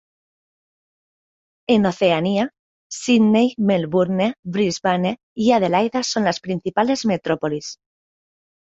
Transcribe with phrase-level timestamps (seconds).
[1.69, 2.49] En Oceanía:
[2.91, 7.77] Sídney, Melbourne, Brisbane y Adelaida son las principales metrópolis.